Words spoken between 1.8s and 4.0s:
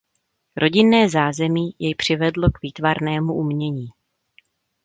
přivedlo k výtvarnému umění.